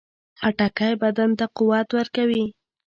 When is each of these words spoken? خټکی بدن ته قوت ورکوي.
خټکی 0.39 0.91
بدن 1.01 1.29
ته 1.39 1.45
قوت 1.57 1.87
ورکوي. 1.97 2.43